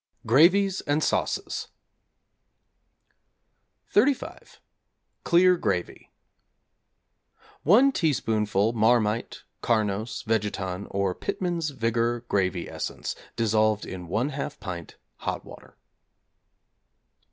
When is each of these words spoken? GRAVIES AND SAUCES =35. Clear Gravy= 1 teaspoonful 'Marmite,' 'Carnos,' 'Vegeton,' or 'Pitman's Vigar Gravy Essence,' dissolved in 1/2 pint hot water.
GRAVIES 0.25 0.81
AND 0.87 1.03
SAUCES 1.03 1.67
=35. 3.93 4.57
Clear 5.23 5.55
Gravy= 5.57 6.09
1 7.61 7.91
teaspoonful 7.91 8.73
'Marmite,' 8.73 9.43
'Carnos,' 9.61 10.23
'Vegeton,' 10.23 10.87
or 10.89 11.13
'Pitman's 11.13 11.69
Vigar 11.69 12.21
Gravy 12.27 12.67
Essence,' 12.67 13.15
dissolved 13.35 13.85
in 13.85 14.07
1/2 14.07 14.59
pint 14.59 14.95
hot 15.17 15.45
water. 15.45 15.77